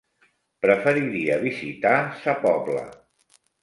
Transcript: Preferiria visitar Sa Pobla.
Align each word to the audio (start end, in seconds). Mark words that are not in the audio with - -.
Preferiria 0.65 1.37
visitar 1.45 1.95
Sa 2.25 2.39
Pobla. 2.45 2.87